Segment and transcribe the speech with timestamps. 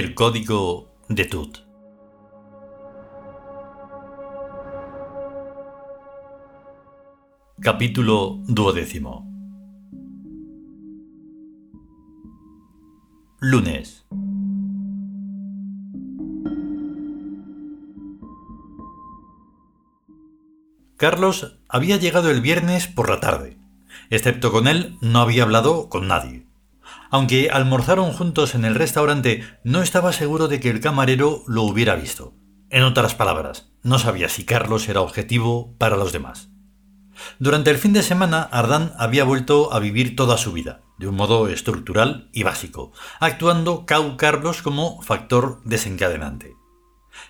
[0.00, 1.58] El código de Tut.
[7.60, 9.30] Capítulo duodécimo.
[13.40, 14.06] Lunes.
[20.96, 23.58] Carlos había llegado el viernes por la tarde.
[24.08, 26.49] Excepto con él, no había hablado con nadie.
[27.10, 31.94] Aunque almorzaron juntos en el restaurante, no estaba seguro de que el camarero lo hubiera
[31.96, 32.34] visto.
[32.70, 36.50] En otras palabras, no sabía si Carlos era objetivo para los demás.
[37.38, 41.16] Durante el fin de semana, Ardán había vuelto a vivir toda su vida, de un
[41.16, 46.54] modo estructural y básico, actuando Cau Carlos como factor desencadenante.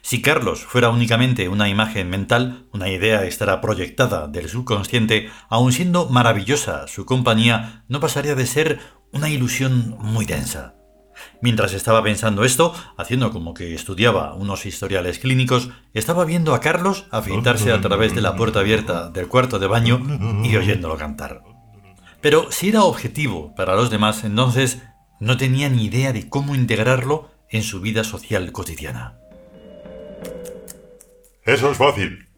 [0.03, 6.09] Si Carlos fuera únicamente una imagen mental, una idea estará proyectada del subconsciente, aun siendo
[6.09, 8.81] maravillosa su compañía, no pasaría de ser
[9.13, 10.75] una ilusión muy densa.
[11.43, 17.07] Mientras estaba pensando esto, haciendo como que estudiaba unos historiales clínicos, estaba viendo a Carlos
[17.11, 20.01] afeitarse a través de la puerta abierta del cuarto de baño
[20.45, 21.43] y oyéndolo cantar.
[22.21, 24.83] Pero si era objetivo para los demás, entonces
[25.21, 29.17] no tenía ni idea de cómo integrarlo en su vida social cotidiana.
[31.45, 32.29] Eso es fácil,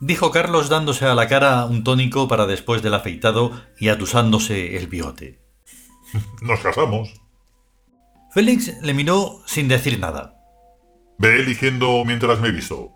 [0.00, 4.86] dijo Carlos dándose a la cara un tónico para después del afeitado y atusándose el
[4.86, 5.43] bigote.
[6.42, 7.20] Nos casamos.
[8.30, 10.34] Félix le miró sin decir nada.
[11.18, 12.92] Ve eligiendo mientras me visto.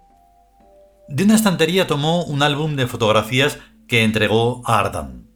[1.09, 5.29] De una estantería tomó un álbum de fotografías que entregó a Ardan.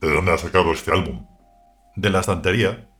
[0.00, 1.26] ¿De dónde has sacado este álbum?
[1.94, 2.90] De la estantería.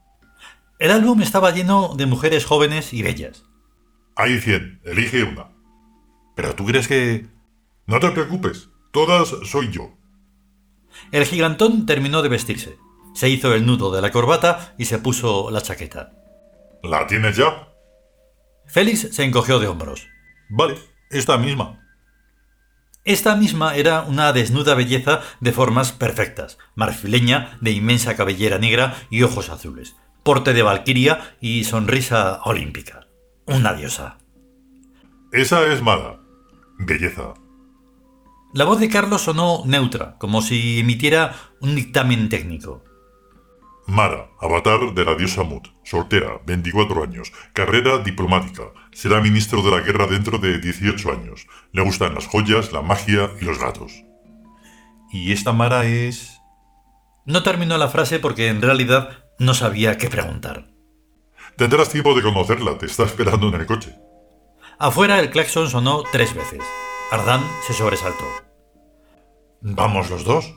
[0.79, 3.45] El álbum estaba lleno de mujeres jóvenes y bellas.
[4.15, 5.49] Hay cien, elige una.
[6.37, 7.27] ¿Pero tú crees que...?
[7.87, 9.97] No te preocupes, todas soy yo.
[11.13, 12.79] El gigantón terminó de vestirse.
[13.17, 16.13] Se hizo el nudo de la corbata y se puso la chaqueta.
[16.83, 17.73] ¿La tienes ya?
[18.67, 20.07] Félix se encogió de hombros.
[20.51, 20.77] Vale,
[21.09, 21.81] esta misma.
[23.05, 29.23] Esta misma era una desnuda belleza de formas perfectas, marfileña, de inmensa cabellera negra y
[29.23, 33.07] ojos azules, porte de valquiria y sonrisa olímpica.
[33.47, 34.19] Una diosa.
[35.33, 36.21] Esa es Mara.
[36.81, 37.33] Belleza.
[38.53, 42.85] La voz de Carlos sonó neutra, como si emitiera un dictamen técnico.
[43.87, 49.81] Mara, avatar de la diosa Mut, soltera, 24 años, carrera diplomática, será ministro de la
[49.81, 51.47] guerra dentro de 18 años.
[51.73, 53.93] Le gustan las joyas, la magia y los gatos.
[55.13, 56.41] ¿Y esta Mara es...?
[57.27, 60.69] No terminó la frase porque en realidad no sabía qué preguntar.
[61.57, 63.95] Tendrás tiempo de conocerla, te está esperando en el coche.
[64.79, 66.63] Afuera el claxon sonó tres veces.
[67.13, 68.25] Ardán se sobresaltó.
[69.61, 70.55] ¿Vamos los dos?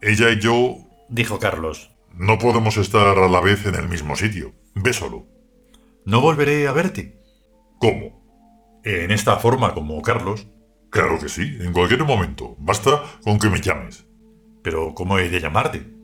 [0.00, 0.78] Ella y yo...
[1.08, 1.90] dijo Carlos.
[2.12, 4.52] No podemos estar a la vez en el mismo sitio.
[4.74, 5.26] Ve solo.
[6.04, 7.20] No volveré a verte.
[7.78, 8.80] ¿Cómo?
[8.84, 10.46] En esta forma, como Carlos.
[10.90, 12.56] Claro que sí, en cualquier momento.
[12.58, 14.06] Basta con que me llames.
[14.62, 16.00] Pero ¿cómo he de llamarte?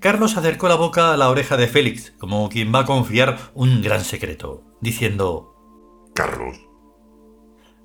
[0.00, 3.82] Carlos acercó la boca a la oreja de Félix, como quien va a confiar un
[3.82, 6.60] gran secreto, diciendo Carlos.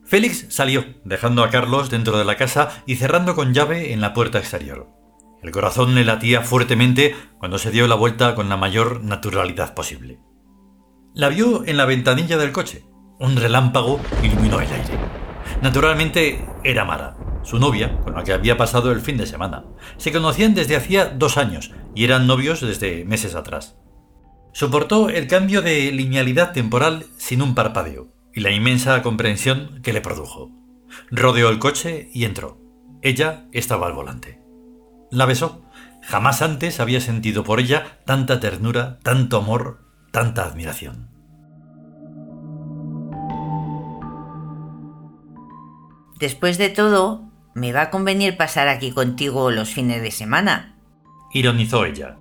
[0.04, 4.14] Félix salió, dejando a Carlos dentro de la casa y cerrando con llave en la
[4.14, 4.97] puerta exterior.
[5.42, 10.20] El corazón le latía fuertemente cuando se dio la vuelta con la mayor naturalidad posible.
[11.14, 12.86] La vio en la ventanilla del coche.
[13.20, 14.98] Un relámpago iluminó el aire.
[15.62, 19.66] Naturalmente era Mara, su novia, con la que había pasado el fin de semana.
[19.98, 23.78] Se conocían desde hacía dos años y eran novios desde meses atrás.
[24.54, 30.02] Soportó el cambio de linealidad temporal sin un parpadeo y la inmensa comprensión que le
[30.02, 30.52] produjo.
[31.10, 32.60] Rodeó el coche y entró.
[33.02, 34.47] Ella estaba al volante.
[35.12, 35.62] La besó.
[36.02, 39.82] Jamás antes había sentido por ella tanta ternura, tanto amor,
[40.12, 41.10] tanta admiración.
[46.20, 50.78] Después de todo, me va a convenir pasar aquí contigo los fines de semana.
[51.34, 52.18] Ironizó ella.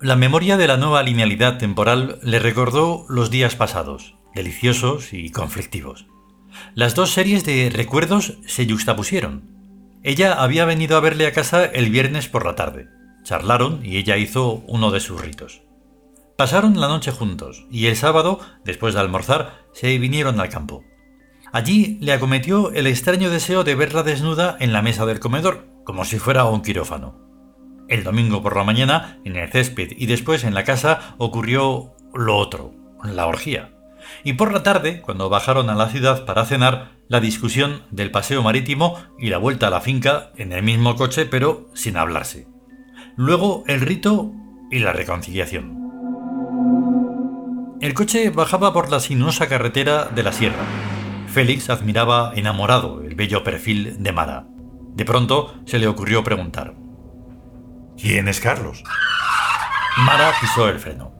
[0.00, 6.06] La memoria de la nueva linealidad temporal le recordó los días pasados, deliciosos y conflictivos.
[6.74, 9.61] Las dos series de recuerdos se yuxtapusieron.
[10.04, 12.88] Ella había venido a verle a casa el viernes por la tarde.
[13.22, 15.62] Charlaron y ella hizo uno de sus ritos.
[16.36, 20.82] Pasaron la noche juntos y el sábado, después de almorzar, se vinieron al campo.
[21.52, 26.04] Allí le acometió el extraño deseo de verla desnuda en la mesa del comedor, como
[26.04, 27.20] si fuera un quirófano.
[27.88, 32.38] El domingo por la mañana, en el césped y después en la casa, ocurrió lo
[32.38, 32.74] otro,
[33.04, 33.74] la orgía.
[34.24, 38.42] Y por la tarde, cuando bajaron a la ciudad para cenar, la discusión del paseo
[38.42, 42.46] marítimo y la vuelta a la finca en el mismo coche pero sin hablarse.
[43.16, 44.32] Luego el rito
[44.70, 45.82] y la reconciliación.
[47.80, 50.64] El coche bajaba por la sinuosa carretera de la sierra.
[51.26, 54.46] Félix admiraba enamorado el bello perfil de Mara.
[54.94, 56.74] De pronto se le ocurrió preguntar.
[57.98, 58.84] ¿Quién es Carlos?
[59.98, 61.12] Mara pisó el freno.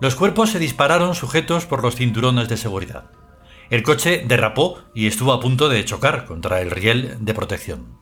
[0.00, 3.10] Los cuerpos se dispararon sujetos por los cinturones de seguridad.
[3.70, 7.98] El coche derrapó y estuvo a punto de chocar contra el riel de protección.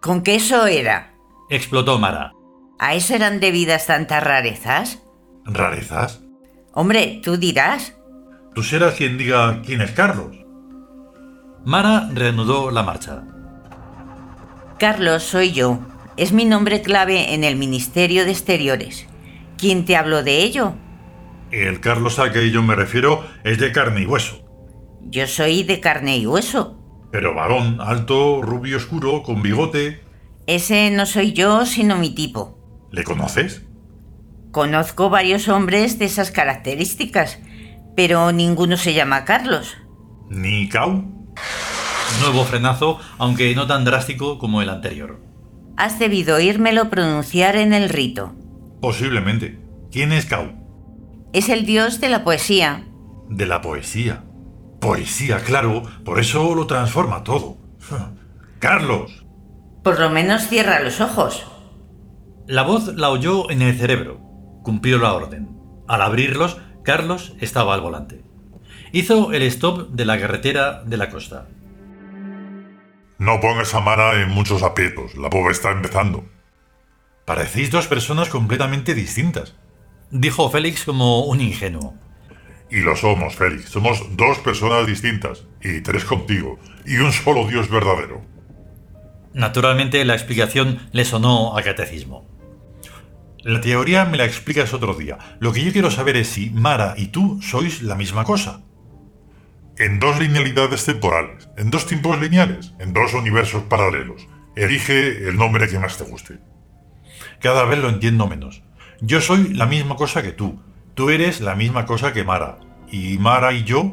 [0.00, 1.14] ¿Con qué eso era?
[1.48, 2.32] Explotó Mara.
[2.78, 5.02] ¿A eso eran debidas tantas rarezas?
[5.44, 6.20] ¿Rarezas?
[6.74, 7.94] Hombre, tú dirás.
[8.54, 10.36] Tú serás quien diga quién es Carlos.
[11.64, 13.22] Mara reanudó la marcha.
[14.78, 15.78] Carlos soy yo.
[16.16, 19.06] Es mi nombre clave en el Ministerio de Exteriores.
[19.56, 20.74] ¿Quién te habló de ello?
[21.50, 24.44] El Carlos a que yo me refiero es de carne y hueso.
[25.02, 26.78] Yo soy de carne y hueso.
[27.12, 30.00] Pero varón, alto, rubio oscuro, con bigote.
[30.46, 32.58] Ese no soy yo, sino mi tipo.
[32.90, 33.62] ¿Le conoces?
[34.50, 37.38] Conozco varios hombres de esas características,
[37.94, 39.76] pero ninguno se llama Carlos.
[40.28, 41.04] ¿Ni Cau?
[42.20, 45.20] Nuevo frenazo, aunque no tan drástico como el anterior.
[45.76, 48.34] Has debido oírmelo pronunciar en el rito.
[48.80, 49.58] Posiblemente.
[49.92, 50.65] ¿Quién es Cau?
[51.36, 52.86] Es el dios de la poesía.
[53.28, 54.24] De la poesía.
[54.80, 57.58] Poesía, claro, por eso lo transforma todo.
[58.58, 59.26] Carlos.
[59.84, 61.46] Por lo menos cierra los ojos.
[62.46, 64.18] La voz la oyó en el cerebro.
[64.62, 65.50] Cumplió la orden.
[65.86, 68.24] Al abrirlos, Carlos estaba al volante.
[68.92, 71.48] Hizo el stop de la carretera de la costa.
[73.18, 75.14] No pongas a Mara en muchos aprietos.
[75.16, 76.24] La pobre está empezando.
[77.26, 79.54] Parecéis dos personas completamente distintas,
[80.10, 81.94] dijo Félix como un ingenuo.
[82.70, 83.70] Y lo somos, Félix.
[83.70, 85.44] Somos dos personas distintas.
[85.62, 86.58] Y tres contigo.
[86.84, 88.22] Y un solo Dios verdadero.
[89.32, 92.26] Naturalmente la explicación le sonó a catecismo.
[93.42, 95.18] La teoría me la explicas otro día.
[95.38, 98.62] Lo que yo quiero saber es si Mara y tú sois la misma cosa.
[99.78, 104.26] En dos linealidades temporales, en dos tiempos lineales, en dos universos paralelos.
[104.56, 106.38] Elige el nombre que más te guste.
[107.40, 108.62] Cada vez lo entiendo menos.
[109.00, 110.58] Yo soy la misma cosa que tú.
[110.94, 112.58] Tú eres la misma cosa que Mara.
[112.90, 113.92] ¿Y Mara y yo?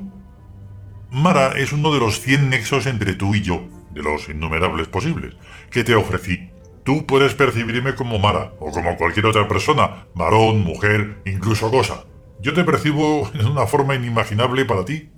[1.12, 5.36] Mara es uno de los 100 nexos entre tú y yo, de los innumerables posibles,
[5.70, 6.50] que te ofrecí.
[6.86, 12.06] Tú puedes percibirme como Mara, o como cualquier otra persona, varón, mujer, incluso cosa.
[12.40, 15.10] Yo te percibo en una forma inimaginable para ti.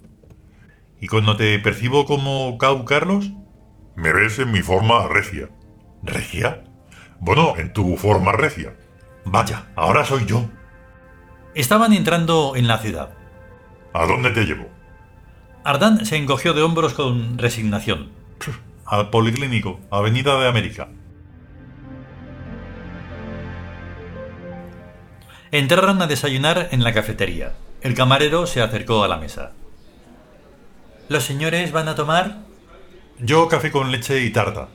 [0.99, 3.31] ¿Y cuando te percibo como Cau Carlos?
[3.95, 5.49] Me ves en mi forma regia.
[6.01, 6.63] ¿Regia?
[7.19, 8.75] Bueno, en tu forma regia.
[9.25, 10.45] Vaya, ahora soy yo.
[11.55, 13.09] Estaban entrando en la ciudad.
[13.93, 14.69] ¿A dónde te llevo?
[15.63, 18.11] Ardán se encogió de hombros con resignación.
[18.85, 20.89] Al Policlínico, Avenida de América.
[25.51, 27.53] Entraron a desayunar en la cafetería.
[27.81, 29.53] El camarero se acercó a la mesa.
[31.07, 32.39] ¿Los señores van a tomar?
[33.19, 34.67] Yo café con leche y tarta.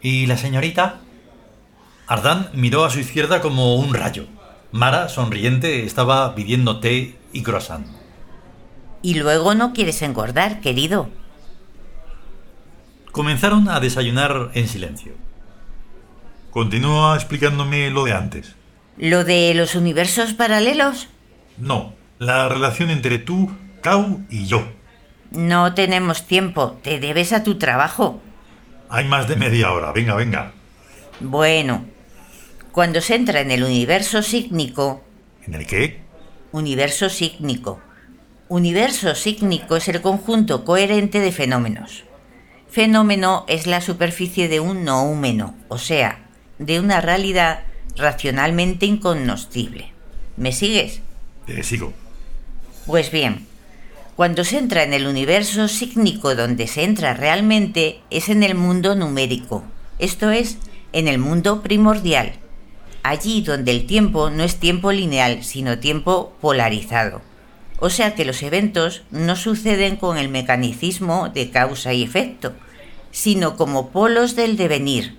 [0.00, 1.00] ¿Y la señorita?
[2.12, 4.26] Ardán miró a su izquierda como un rayo.
[4.70, 7.86] Mara, sonriente, estaba pidiendo té y croissant.
[9.00, 11.08] Y luego no quieres engordar, querido.
[13.12, 15.14] Comenzaron a desayunar en silencio.
[16.50, 18.56] Continúa explicándome lo de antes.
[18.98, 21.08] ¿Lo de los universos paralelos?
[21.56, 23.50] No, la relación entre tú,
[23.80, 24.68] Cau y yo.
[25.30, 28.20] No tenemos tiempo, te debes a tu trabajo.
[28.90, 30.52] Hay más de media hora, venga, venga.
[31.20, 31.86] Bueno,
[32.72, 35.02] cuando se entra en el universo sígnico...
[35.46, 36.00] ¿En el qué?
[36.52, 37.80] Universo sígnico.
[38.48, 42.04] Universo sígnico es el conjunto coherente de fenómenos.
[42.70, 46.26] Fenómeno es la superficie de un noúmeno, o sea,
[46.58, 47.64] de una realidad
[47.96, 49.92] racionalmente incognoscible.
[50.38, 51.00] ¿Me sigues?
[51.46, 51.92] Te sigo.
[52.86, 53.46] Pues bien,
[54.16, 58.94] cuando se entra en el universo sígnico donde se entra realmente es en el mundo
[58.94, 59.62] numérico,
[59.98, 60.56] esto es,
[60.92, 62.32] en el mundo primordial,
[63.02, 67.22] allí donde el tiempo no es tiempo lineal, sino tiempo polarizado.
[67.78, 72.52] O sea que los eventos no suceden con el mecanicismo de causa y efecto,
[73.10, 75.16] sino como polos del devenir.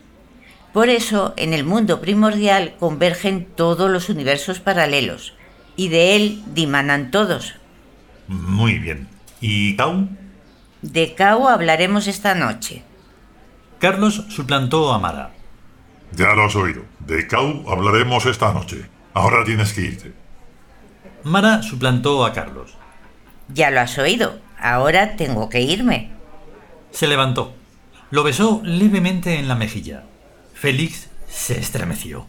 [0.72, 5.34] Por eso, en el mundo primordial convergen todos los universos paralelos,
[5.76, 7.56] y de él dimanan todos.
[8.28, 9.08] Muy bien.
[9.42, 10.08] ¿Y Cau?
[10.82, 12.84] De Cau hablaremos esta noche.
[13.80, 15.32] Carlos suplantó a Mara.
[16.16, 16.84] Ya lo has oído.
[17.00, 18.86] De Cau hablaremos esta noche.
[19.14, 20.14] Ahora tienes que irte.
[21.24, 22.76] Mara suplantó a Carlos.
[23.50, 24.40] Ya lo has oído.
[24.60, 26.12] Ahora tengo que irme.
[26.92, 27.54] Se levantó.
[28.12, 30.04] Lo besó levemente en la mejilla.
[30.54, 32.28] Félix se estremeció.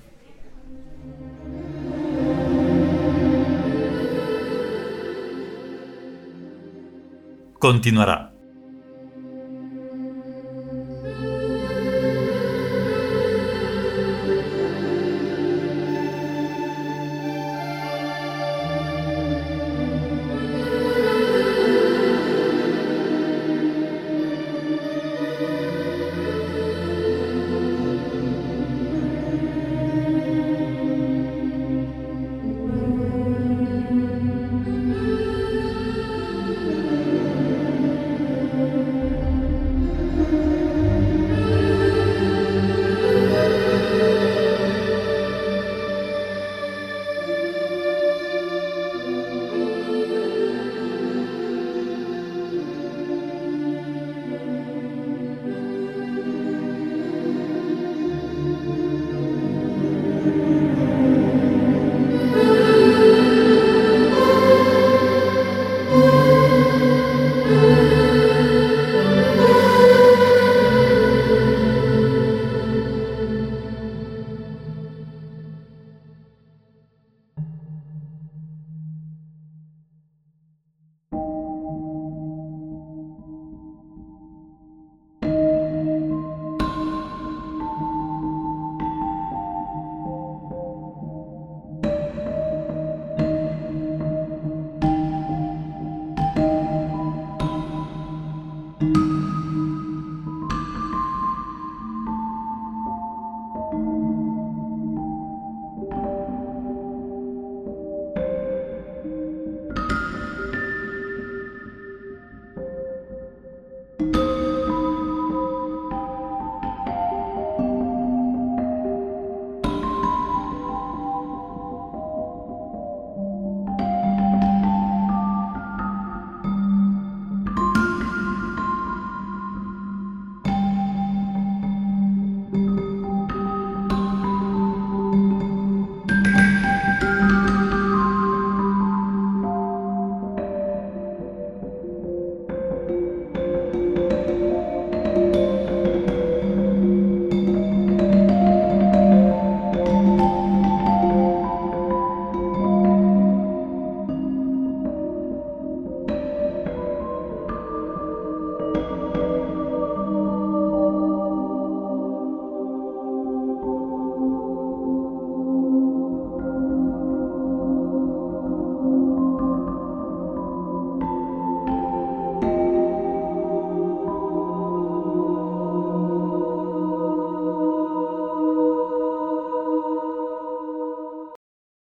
[7.65, 8.34] continuará.